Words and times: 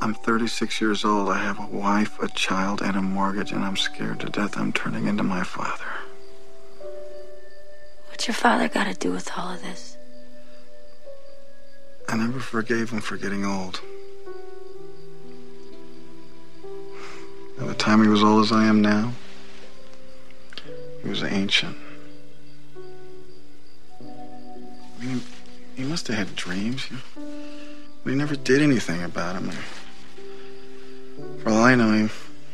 I'm 0.00 0.14
36 0.14 0.80
years 0.80 1.04
old. 1.04 1.28
I 1.28 1.38
have 1.38 1.58
a 1.58 1.66
wife, 1.66 2.20
a 2.20 2.28
child, 2.28 2.82
and 2.82 2.96
a 2.96 3.02
mortgage, 3.02 3.52
and 3.52 3.64
I'm 3.64 3.76
scared 3.76 4.20
to 4.20 4.26
death 4.26 4.56
I'm 4.56 4.72
turning 4.72 5.06
into 5.06 5.22
my 5.22 5.42
father. 5.42 5.84
What's 8.08 8.26
your 8.28 8.34
father 8.34 8.68
got 8.68 8.84
to 8.84 8.94
do 8.94 9.10
with 9.10 9.30
all 9.36 9.54
of 9.54 9.62
this? 9.62 9.96
I 12.08 12.16
never 12.16 12.40
forgave 12.40 12.90
him 12.90 13.00
for 13.00 13.16
getting 13.16 13.44
old. 13.44 13.80
By 17.58 17.66
the 17.66 17.74
time 17.74 18.02
he 18.02 18.08
was 18.08 18.22
old 18.22 18.44
as 18.44 18.52
I 18.52 18.64
am 18.66 18.82
now, 18.82 19.12
he 21.02 21.08
was 21.08 21.22
ancient. 21.22 21.76
I 24.00 25.04
mean, 25.04 25.22
he 25.74 25.84
must 25.84 26.06
have 26.08 26.16
had 26.16 26.36
dreams. 26.36 26.88
But 28.06 28.10
he 28.10 28.16
never 28.16 28.36
did 28.36 28.62
anything 28.62 29.02
about 29.02 29.34
them. 29.34 29.50
All 31.46 31.62
I 31.62 31.76
know, 31.76 31.92
he 31.92 32.10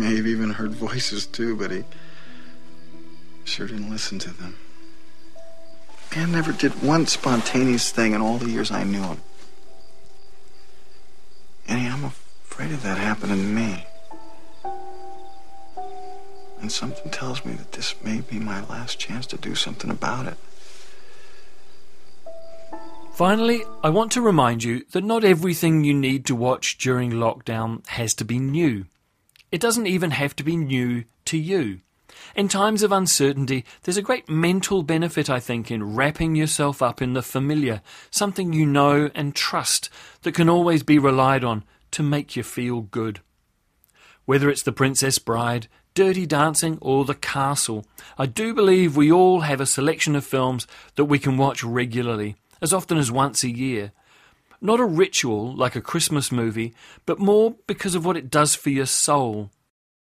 may 0.00 0.14
have 0.16 0.26
even 0.28 0.50
heard 0.50 0.70
voices 0.70 1.26
too, 1.26 1.56
but 1.56 1.72
he 1.72 1.82
sure 3.44 3.66
didn't 3.66 3.90
listen 3.90 4.20
to 4.20 4.30
them. 4.30 4.56
Man 6.14 6.30
never 6.30 6.52
did 6.52 6.82
one 6.82 7.06
spontaneous 7.06 7.90
thing 7.90 8.12
in 8.12 8.20
all 8.20 8.38
the 8.38 8.48
years 8.48 8.70
I 8.70 8.84
knew 8.84 9.02
him. 9.02 9.20
Annie, 11.66 11.88
I'm 11.88 12.04
afraid 12.04 12.70
of 12.70 12.82
that 12.84 12.96
happening 12.96 13.38
to 13.38 13.42
me. 13.42 13.84
And 16.60 16.70
something 16.70 17.10
tells 17.10 17.44
me 17.44 17.54
that 17.54 17.72
this 17.72 17.94
may 18.02 18.20
be 18.20 18.38
my 18.38 18.64
last 18.66 19.00
chance 19.00 19.26
to 19.26 19.36
do 19.36 19.54
something 19.56 19.90
about 19.90 20.26
it. 20.26 20.38
Finally, 23.16 23.64
I 23.82 23.88
want 23.88 24.12
to 24.12 24.20
remind 24.20 24.62
you 24.62 24.84
that 24.92 25.02
not 25.02 25.24
everything 25.24 25.82
you 25.82 25.94
need 25.94 26.26
to 26.26 26.36
watch 26.36 26.76
during 26.76 27.12
lockdown 27.12 27.86
has 27.86 28.12
to 28.16 28.26
be 28.26 28.38
new. 28.38 28.84
It 29.50 29.58
doesn't 29.58 29.86
even 29.86 30.10
have 30.10 30.36
to 30.36 30.44
be 30.44 30.54
new 30.54 31.04
to 31.24 31.38
you. 31.38 31.80
In 32.34 32.46
times 32.46 32.82
of 32.82 32.92
uncertainty, 32.92 33.64
there's 33.82 33.96
a 33.96 34.02
great 34.02 34.28
mental 34.28 34.82
benefit, 34.82 35.30
I 35.30 35.40
think, 35.40 35.70
in 35.70 35.96
wrapping 35.96 36.36
yourself 36.36 36.82
up 36.82 37.00
in 37.00 37.14
the 37.14 37.22
familiar, 37.22 37.80
something 38.10 38.52
you 38.52 38.66
know 38.66 39.08
and 39.14 39.34
trust 39.34 39.88
that 40.20 40.34
can 40.34 40.50
always 40.50 40.82
be 40.82 40.98
relied 40.98 41.42
on 41.42 41.64
to 41.92 42.02
make 42.02 42.36
you 42.36 42.42
feel 42.42 42.82
good. 42.82 43.20
Whether 44.26 44.50
it's 44.50 44.62
The 44.62 44.72
Princess 44.72 45.18
Bride, 45.18 45.68
Dirty 45.94 46.26
Dancing, 46.26 46.76
or 46.82 47.06
The 47.06 47.14
Castle, 47.14 47.86
I 48.18 48.26
do 48.26 48.52
believe 48.52 48.94
we 48.94 49.10
all 49.10 49.40
have 49.40 49.62
a 49.62 49.64
selection 49.64 50.14
of 50.16 50.26
films 50.26 50.66
that 50.96 51.06
we 51.06 51.18
can 51.18 51.38
watch 51.38 51.64
regularly 51.64 52.36
as 52.60 52.72
often 52.72 52.98
as 52.98 53.10
once 53.10 53.44
a 53.44 53.50
year. 53.50 53.92
Not 54.60 54.80
a 54.80 54.84
ritual 54.84 55.54
like 55.54 55.76
a 55.76 55.80
Christmas 55.80 56.32
movie, 56.32 56.74
but 57.04 57.18
more 57.18 57.56
because 57.66 57.94
of 57.94 58.04
what 58.04 58.16
it 58.16 58.30
does 58.30 58.54
for 58.54 58.70
your 58.70 58.86
soul. 58.86 59.50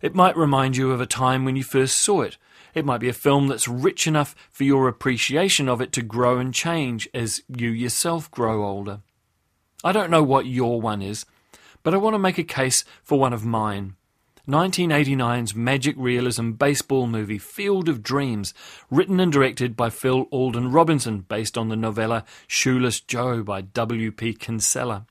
It 0.00 0.14
might 0.14 0.36
remind 0.36 0.76
you 0.76 0.90
of 0.90 1.00
a 1.00 1.06
time 1.06 1.44
when 1.44 1.56
you 1.56 1.62
first 1.62 1.96
saw 1.96 2.22
it. 2.22 2.36
It 2.74 2.84
might 2.84 2.98
be 2.98 3.08
a 3.08 3.14
film 3.14 3.48
that's 3.48 3.68
rich 3.68 4.06
enough 4.06 4.34
for 4.50 4.64
your 4.64 4.88
appreciation 4.88 5.68
of 5.68 5.80
it 5.80 5.92
to 5.92 6.02
grow 6.02 6.38
and 6.38 6.52
change 6.52 7.08
as 7.12 7.42
you 7.48 7.68
yourself 7.68 8.30
grow 8.30 8.64
older. 8.64 9.00
I 9.84 9.92
don't 9.92 10.10
know 10.10 10.22
what 10.22 10.46
your 10.46 10.80
one 10.80 11.02
is, 11.02 11.26
but 11.82 11.92
I 11.94 11.98
want 11.98 12.14
to 12.14 12.18
make 12.18 12.38
a 12.38 12.44
case 12.44 12.84
for 13.02 13.18
one 13.18 13.32
of 13.32 13.44
mine. 13.44 13.96
1989's 14.48 15.54
magic 15.54 15.94
realism 15.96 16.50
baseball 16.50 17.06
movie 17.06 17.38
Field 17.38 17.88
of 17.88 18.02
Dreams, 18.02 18.52
written 18.90 19.20
and 19.20 19.30
directed 19.30 19.76
by 19.76 19.88
Phil 19.88 20.26
Alden 20.32 20.72
Robinson, 20.72 21.20
based 21.20 21.56
on 21.56 21.68
the 21.68 21.76
novella 21.76 22.24
Shoeless 22.48 23.00
Joe 23.00 23.44
by 23.44 23.60
W.P. 23.60 24.34
Kinsella. 24.34 25.06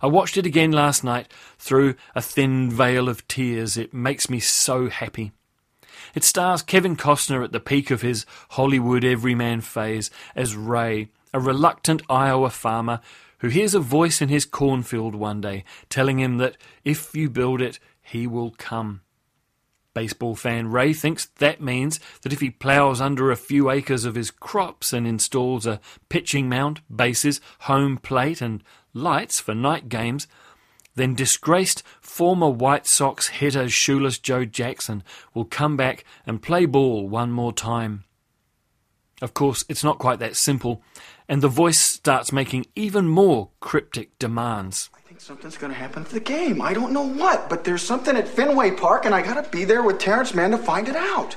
I 0.00 0.06
watched 0.06 0.38
it 0.38 0.46
again 0.46 0.72
last 0.72 1.04
night 1.04 1.30
through 1.58 1.96
a 2.14 2.22
thin 2.22 2.70
veil 2.70 3.06
of 3.06 3.28
tears. 3.28 3.76
It 3.76 3.92
makes 3.92 4.30
me 4.30 4.40
so 4.40 4.88
happy. 4.88 5.32
It 6.14 6.24
stars 6.24 6.62
Kevin 6.62 6.96
Costner 6.96 7.44
at 7.44 7.52
the 7.52 7.60
peak 7.60 7.90
of 7.90 8.00
his 8.00 8.24
Hollywood 8.50 9.04
everyman 9.04 9.60
phase 9.60 10.10
as 10.34 10.56
Ray, 10.56 11.10
a 11.34 11.40
reluctant 11.40 12.00
Iowa 12.08 12.48
farmer 12.48 13.00
who 13.40 13.48
hears 13.48 13.74
a 13.74 13.80
voice 13.80 14.22
in 14.22 14.28
his 14.28 14.44
cornfield 14.44 15.14
one 15.14 15.40
day 15.40 15.64
telling 15.90 16.18
him 16.18 16.38
that 16.38 16.56
if 16.84 17.14
you 17.14 17.28
build 17.28 17.60
it, 17.60 17.78
he 18.08 18.26
will 18.26 18.52
come. 18.56 19.02
Baseball 19.94 20.34
fan 20.34 20.70
Ray 20.70 20.92
thinks 20.92 21.26
that 21.38 21.60
means 21.60 21.98
that 22.22 22.32
if 22.32 22.40
he 22.40 22.50
ploughs 22.50 23.00
under 23.00 23.30
a 23.30 23.36
few 23.36 23.70
acres 23.70 24.04
of 24.04 24.14
his 24.14 24.30
crops 24.30 24.92
and 24.92 25.06
installs 25.06 25.66
a 25.66 25.80
pitching 26.08 26.48
mound, 26.48 26.80
bases, 26.94 27.40
home 27.60 27.98
plate, 27.98 28.40
and 28.40 28.62
lights 28.94 29.40
for 29.40 29.54
night 29.54 29.88
games, 29.88 30.28
then 30.94 31.14
disgraced 31.14 31.82
former 32.00 32.48
White 32.48 32.86
Sox 32.86 33.28
hitter 33.28 33.68
Shoeless 33.68 34.18
Joe 34.18 34.44
Jackson 34.44 35.02
will 35.34 35.44
come 35.44 35.76
back 35.76 36.04
and 36.26 36.42
play 36.42 36.66
ball 36.66 37.08
one 37.08 37.30
more 37.30 37.52
time. 37.52 38.04
Of 39.20 39.34
course, 39.34 39.64
it's 39.68 39.84
not 39.84 39.98
quite 39.98 40.20
that 40.20 40.36
simple, 40.36 40.82
and 41.28 41.42
the 41.42 41.48
voice 41.48 41.80
starts 41.80 42.32
making 42.32 42.66
even 42.76 43.08
more 43.08 43.50
cryptic 43.60 44.16
demands 44.18 44.90
something's 45.18 45.58
gonna 45.58 45.74
happen 45.74 46.04
to 46.04 46.12
the 46.12 46.20
game. 46.20 46.62
I 46.62 46.72
don't 46.72 46.92
know 46.92 47.02
what, 47.02 47.50
but 47.50 47.64
there's 47.64 47.82
something 47.82 48.16
at 48.16 48.28
Fenway 48.28 48.70
Park, 48.72 49.04
and 49.04 49.14
I 49.14 49.20
gotta 49.22 49.48
be 49.50 49.64
there 49.64 49.82
with 49.82 49.98
Terence 49.98 50.32
Mann 50.32 50.52
to 50.52 50.58
find 50.58 50.88
it 50.88 50.94
out. 50.94 51.36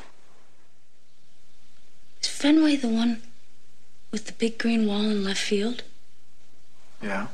Is 2.22 2.28
Fenway 2.28 2.76
the 2.76 2.88
one 2.88 3.22
with 4.12 4.26
the 4.26 4.34
big 4.34 4.60
green 4.60 4.86
wall 4.86 5.02
in 5.02 5.24
left 5.24 5.42
field? 5.42 5.84
Yeah. 7.02 7.28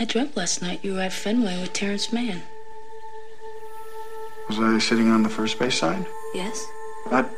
I 0.00 0.04
dreamt 0.04 0.36
last 0.36 0.62
night 0.62 0.84
you 0.84 0.94
were 0.94 1.00
at 1.00 1.12
Fenway 1.12 1.60
with 1.60 1.72
Terence 1.72 2.12
Mann. 2.12 2.42
Was 4.48 4.58
I 4.58 4.78
sitting 4.78 5.10
on 5.10 5.22
the 5.22 5.28
first 5.28 5.60
base 5.60 5.78
side? 5.78 6.04
Yes. 6.34 6.66
About 7.06 7.30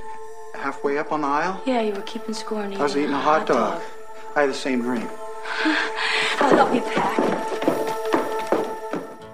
halfway 0.55 0.97
up 0.97 1.13
on 1.13 1.21
the 1.21 1.27
aisle? 1.27 1.63
Yeah, 1.67 1.83
you 1.83 1.93
were 1.93 2.03
keeping 2.03 2.33
score 2.33 2.63
and 2.63 2.75
I 2.75 2.83
was 2.83 2.97
eating 2.97 3.13
a 3.13 3.21
hot, 3.21 3.47
dog. 3.47 3.75
dog. 3.75 3.83
I 4.35 4.41
had 4.43 4.51
the 4.51 4.55
same 4.55 4.81
dream. 4.81 5.09
I'll 6.45 6.57
help 6.57 6.75
you 6.75 6.83
pack. 6.83 7.19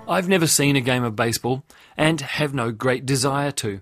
I've 0.09 0.29
never 0.29 0.47
seen 0.47 0.77
a 0.77 0.81
game 0.81 1.03
of 1.03 1.17
baseball 1.17 1.65
and 1.97 2.21
have 2.21 2.55
no 2.55 2.71
great 2.71 3.05
desire 3.05 3.51
to. 3.53 3.81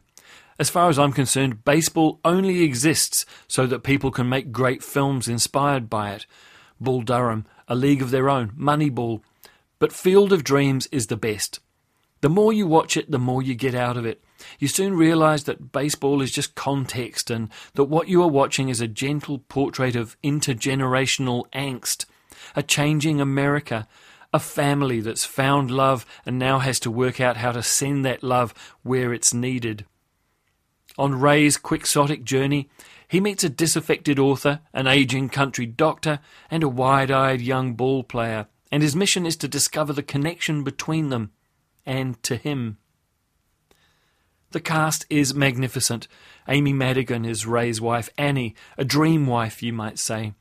As 0.58 0.70
far 0.70 0.88
as 0.88 0.98
I'm 0.98 1.12
concerned, 1.12 1.62
baseball 1.62 2.20
only 2.24 2.62
exists 2.62 3.26
so 3.46 3.66
that 3.66 3.82
people 3.82 4.10
can 4.10 4.30
make 4.30 4.50
great 4.50 4.82
films 4.82 5.28
inspired 5.28 5.90
by 5.90 6.12
it. 6.12 6.24
Bull 6.80 7.02
Durham, 7.02 7.44
A 7.68 7.74
League 7.74 8.00
of 8.00 8.10
Their 8.10 8.30
Own, 8.30 8.52
Moneyball. 8.52 9.20
But 9.78 9.92
Field 9.92 10.32
of 10.32 10.42
Dreams 10.42 10.88
is 10.90 11.08
the 11.08 11.16
best. 11.18 11.60
The 12.22 12.30
more 12.30 12.52
you 12.52 12.66
watch 12.66 12.96
it, 12.96 13.10
the 13.10 13.18
more 13.18 13.42
you 13.42 13.54
get 13.54 13.74
out 13.74 13.98
of 13.98 14.06
it. 14.06 14.24
You 14.58 14.68
soon 14.68 14.96
realize 14.96 15.44
that 15.44 15.70
baseball 15.70 16.22
is 16.22 16.32
just 16.32 16.54
context 16.54 17.30
and 17.30 17.50
that 17.74 17.84
what 17.84 18.08
you 18.08 18.22
are 18.22 18.28
watching 18.28 18.70
is 18.70 18.80
a 18.80 18.88
gentle 18.88 19.38
portrait 19.38 19.96
of 19.96 20.16
intergenerational 20.24 21.44
angst 21.52 22.06
a 22.54 22.62
changing 22.62 23.20
America, 23.20 23.86
a 24.32 24.38
family 24.38 25.00
that's 25.00 25.24
found 25.24 25.70
love 25.70 26.04
and 26.26 26.38
now 26.38 26.58
has 26.58 26.78
to 26.80 26.90
work 26.90 27.20
out 27.20 27.38
how 27.38 27.52
to 27.52 27.62
send 27.62 28.04
that 28.04 28.22
love 28.22 28.52
where 28.82 29.12
it's 29.12 29.32
needed. 29.32 29.84
On 30.98 31.18
Ray's 31.18 31.56
quixotic 31.56 32.24
journey, 32.24 32.68
he 33.06 33.20
meets 33.20 33.42
a 33.42 33.48
disaffected 33.48 34.18
author, 34.18 34.60
an 34.74 34.86
aging 34.86 35.30
country 35.30 35.64
doctor, 35.64 36.20
and 36.50 36.62
a 36.62 36.68
wide 36.68 37.10
eyed 37.10 37.40
young 37.40 37.74
ball 37.74 38.02
player, 38.02 38.46
and 38.70 38.82
his 38.82 38.94
mission 38.94 39.24
is 39.24 39.36
to 39.36 39.48
discover 39.48 39.92
the 39.92 40.02
connection 40.02 40.62
between 40.62 41.08
them 41.08 41.30
and 41.86 42.22
to 42.24 42.36
him. 42.36 42.76
The 44.50 44.60
cast 44.60 45.06
is 45.08 45.34
magnificent. 45.34 46.08
Amy 46.48 46.72
Madigan 46.72 47.24
is 47.24 47.46
Ray's 47.46 47.80
wife, 47.80 48.10
Annie, 48.18 48.54
a 48.76 48.84
dream 48.84 49.26
wife, 49.26 49.62
you 49.62 49.72
might 49.72 49.98
say. 49.98 50.34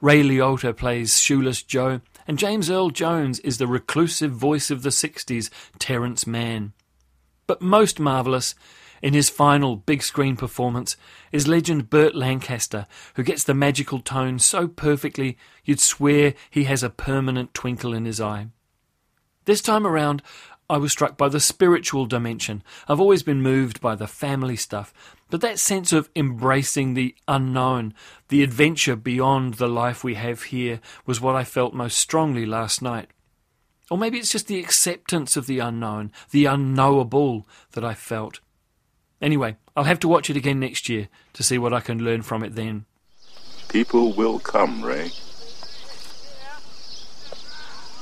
Ray 0.00 0.22
Liotta 0.22 0.76
plays 0.76 1.20
Shoeless 1.20 1.62
Joe, 1.62 2.00
and 2.26 2.38
James 2.38 2.70
Earl 2.70 2.90
Jones 2.90 3.40
is 3.40 3.58
the 3.58 3.66
reclusive 3.66 4.32
voice 4.32 4.70
of 4.70 4.82
the 4.82 4.90
60s, 4.90 5.50
Terence 5.78 6.26
Mann. 6.26 6.72
But 7.46 7.62
most 7.62 7.98
marvellous 7.98 8.54
In 9.02 9.14
his 9.14 9.28
final 9.28 9.74
big 9.74 10.00
screen 10.02 10.36
performance 10.36 10.96
is 11.32 11.48
legend 11.48 11.90
Burt 11.90 12.14
Lancaster, 12.14 12.86
who 13.14 13.24
gets 13.24 13.42
the 13.42 13.52
magical 13.52 13.98
tone 13.98 14.38
so 14.38 14.68
perfectly 14.68 15.36
you'd 15.64 15.80
swear 15.80 16.34
he 16.48 16.64
has 16.64 16.84
a 16.84 16.90
permanent 16.90 17.52
twinkle 17.52 17.92
in 17.92 18.04
his 18.04 18.20
eye. 18.20 18.46
This 19.44 19.60
time 19.60 19.84
around, 19.84 20.22
I 20.72 20.78
was 20.78 20.90
struck 20.90 21.18
by 21.18 21.28
the 21.28 21.38
spiritual 21.38 22.06
dimension. 22.06 22.62
I've 22.88 22.98
always 22.98 23.22
been 23.22 23.42
moved 23.42 23.82
by 23.82 23.94
the 23.94 24.06
family 24.06 24.56
stuff, 24.56 24.94
but 25.28 25.42
that 25.42 25.58
sense 25.58 25.92
of 25.92 26.08
embracing 26.16 26.94
the 26.94 27.14
unknown, 27.28 27.92
the 28.28 28.42
adventure 28.42 28.96
beyond 28.96 29.54
the 29.54 29.68
life 29.68 30.02
we 30.02 30.14
have 30.14 30.44
here, 30.44 30.80
was 31.04 31.20
what 31.20 31.36
I 31.36 31.44
felt 31.44 31.74
most 31.74 31.98
strongly 31.98 32.46
last 32.46 32.80
night. 32.80 33.10
Or 33.90 33.98
maybe 33.98 34.18
it's 34.18 34.32
just 34.32 34.46
the 34.46 34.60
acceptance 34.60 35.36
of 35.36 35.46
the 35.46 35.58
unknown, 35.58 36.10
the 36.30 36.46
unknowable 36.46 37.46
that 37.72 37.84
I 37.84 37.92
felt. 37.92 38.40
Anyway, 39.20 39.58
I'll 39.76 39.84
have 39.84 40.00
to 40.00 40.08
watch 40.08 40.30
it 40.30 40.38
again 40.38 40.58
next 40.58 40.88
year 40.88 41.08
to 41.34 41.42
see 41.42 41.58
what 41.58 41.74
I 41.74 41.80
can 41.80 42.02
learn 42.02 42.22
from 42.22 42.42
it 42.42 42.54
then. 42.54 42.86
People 43.68 44.14
will 44.14 44.38
come, 44.38 44.82
Ray. 44.82 45.10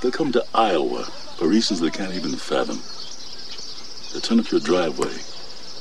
They'll 0.01 0.11
come 0.11 0.33
to 0.33 0.45
Iowa 0.55 1.05
for 1.37 1.47
reasons 1.47 1.81
they 1.81 1.91
can't 1.91 2.15
even 2.15 2.33
fathom. 2.33 2.81
They'll 4.13 4.23
turn 4.23 4.41
up 4.41 4.51
your 4.51 4.61
driveway, 4.61 5.13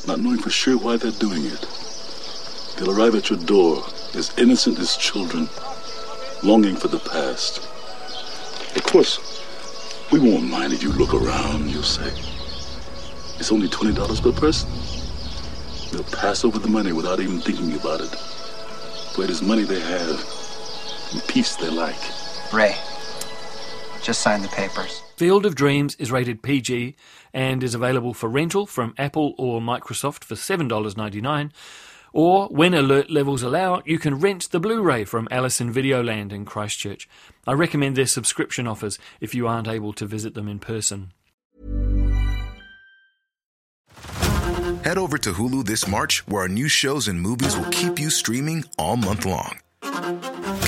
not 0.08 0.20
knowing 0.20 0.40
for 0.40 0.50
sure 0.50 0.78
why 0.78 0.98
they're 0.98 1.12
doing 1.12 1.46
it. 1.46 1.68
They'll 2.76 2.92
arrive 2.92 3.16
at 3.16 3.30
your 3.30 3.40
door 3.40 3.84
as 4.16 4.38
innocent 4.38 4.78
as 4.80 4.98
children, 4.98 5.48
longing 6.44 6.76
for 6.76 6.90
the 6.90 7.00
past. 7.00 7.60
Of 8.76 8.84
course, 8.84 9.20
we 10.12 10.20
won't 10.20 10.50
mind 10.50 10.74
if 10.74 10.84
you 10.84 10.92
look 10.92 11.14
around, 11.14 11.70
you'll 11.70 11.84
say. 11.84 12.10
It's 13.40 13.54
only 13.54 13.70
$20 13.70 14.22
per 14.22 14.32
person. 14.34 14.70
They'll 15.92 16.04
pass 16.20 16.44
over 16.44 16.60
the 16.60 16.68
money 16.68 16.92
without 16.92 17.22
even 17.22 17.40
thinking 17.40 17.74
about 17.74 18.02
it. 18.02 18.14
For 19.16 19.24
it 19.24 19.30
is 19.30 19.42
money 19.42 19.64
they 19.64 19.80
have 19.80 20.20
and 21.14 21.24
peace 21.28 21.56
they 21.56 21.70
like. 21.70 22.00
Ray, 22.52 22.76
just 24.02 24.22
sign 24.22 24.42
the 24.42 24.48
papers. 24.50 25.02
Field 25.16 25.46
of 25.46 25.56
Dreams 25.56 25.96
is 25.96 26.12
rated 26.12 26.42
PG 26.42 26.96
and 27.34 27.64
is 27.64 27.76
available 27.76 28.14
for 28.14 28.30
rental 28.30 28.66
from 28.66 28.94
Apple 28.98 29.34
or 29.38 29.62
Microsoft 29.62 30.24
for 30.24 30.36
$7.99. 30.36 31.52
Or, 32.12 32.48
when 32.48 32.74
alert 32.74 33.12
levels 33.12 33.44
allow, 33.44 33.84
you 33.86 34.00
can 34.00 34.20
rent 34.20 34.50
the 34.50 34.60
Blu 34.60 34.82
ray 34.82 35.06
from 35.06 35.28
Alice 35.30 35.62
in 35.62 35.72
Videoland 35.72 36.32
in 36.32 36.44
Christchurch. 36.44 37.08
I 37.46 37.54
recommend 37.54 37.96
their 37.96 38.08
subscription 38.08 38.66
offers 38.66 38.98
if 39.22 39.36
you 39.36 39.48
aren't 39.48 39.68
able 39.68 39.94
to 39.94 40.08
visit 40.08 40.34
them 40.34 40.48
in 40.48 40.60
person. 40.60 41.12
Head 44.84 44.98
over 44.98 45.18
to 45.20 45.34
Hulu 45.34 45.66
this 45.66 45.88
March, 45.88 46.26
where 46.28 46.44
our 46.44 46.48
new 46.48 46.68
shows 46.68 47.08
and 47.08 47.22
movies 47.22 47.56
will 47.56 47.70
keep 47.70 48.00
you 48.00 48.10
streaming 48.10 48.64
all 48.78 48.96
month 48.96 49.26
long. 49.26 49.60